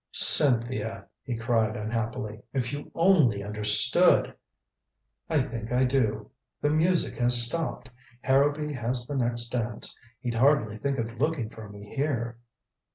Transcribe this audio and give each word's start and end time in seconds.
"Cynthia!" 0.11 1.05
he 1.23 1.37
cried 1.37 1.77
unhappily. 1.77 2.41
"If 2.53 2.73
you 2.73 2.91
only 2.95 3.43
understood" 3.43 4.33
"I 5.29 5.43
think 5.43 5.71
I 5.71 5.83
do. 5.83 6.31
The 6.59 6.71
music 6.71 7.17
has 7.19 7.39
stopped. 7.43 7.91
Harrowby 8.21 8.73
has 8.73 9.05
the 9.05 9.15
next 9.15 9.49
dance 9.49 9.95
he'd 10.21 10.33
hardly 10.33 10.79
think 10.79 10.97
of 10.97 11.21
looking 11.21 11.51
for 11.51 11.69
me 11.69 11.93
here." 11.95 12.39